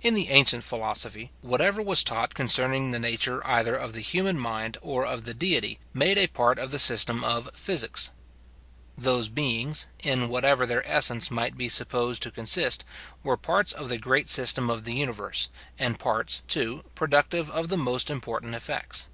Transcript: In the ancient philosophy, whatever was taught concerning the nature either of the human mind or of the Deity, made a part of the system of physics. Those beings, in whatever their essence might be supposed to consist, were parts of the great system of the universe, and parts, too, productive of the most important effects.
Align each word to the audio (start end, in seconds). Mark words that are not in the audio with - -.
In 0.00 0.14
the 0.14 0.30
ancient 0.30 0.64
philosophy, 0.64 1.30
whatever 1.40 1.80
was 1.80 2.02
taught 2.02 2.34
concerning 2.34 2.90
the 2.90 2.98
nature 2.98 3.46
either 3.46 3.76
of 3.76 3.92
the 3.92 4.00
human 4.00 4.36
mind 4.40 4.76
or 4.82 5.06
of 5.06 5.24
the 5.24 5.34
Deity, 5.34 5.78
made 5.94 6.18
a 6.18 6.26
part 6.26 6.58
of 6.58 6.72
the 6.72 6.80
system 6.80 7.22
of 7.22 7.50
physics. 7.54 8.10
Those 8.98 9.28
beings, 9.28 9.86
in 10.00 10.28
whatever 10.30 10.66
their 10.66 10.84
essence 10.84 11.30
might 11.30 11.56
be 11.56 11.68
supposed 11.68 12.22
to 12.24 12.32
consist, 12.32 12.84
were 13.22 13.36
parts 13.36 13.72
of 13.72 13.88
the 13.88 13.98
great 13.98 14.28
system 14.28 14.68
of 14.68 14.82
the 14.82 14.94
universe, 14.94 15.48
and 15.78 15.96
parts, 15.96 16.42
too, 16.48 16.82
productive 16.96 17.48
of 17.52 17.68
the 17.68 17.76
most 17.78 18.10
important 18.10 18.52
effects. 18.52 19.06